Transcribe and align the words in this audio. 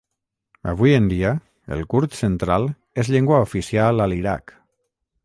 Avui 0.71 0.95
en 0.99 1.09
dia, 1.11 1.33
el 1.75 1.85
kurd 1.93 2.17
central 2.21 2.65
és 3.05 3.13
llengua 3.17 3.43
oficial 3.49 4.03
a 4.07 4.09
l'Iraq. 4.15 4.57